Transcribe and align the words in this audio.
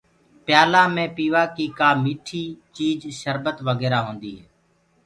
پيآلآ 0.45 0.83
مي 0.95 1.05
پيوآ 1.15 1.43
ڪي 1.55 1.65
ڪآ 1.79 1.89
مٺي 2.03 2.43
چيٚج 2.75 3.01
سربت 3.21 3.57
وگيرا 3.67 3.99
هوندو 4.05 4.29
هي۔ 4.35 4.43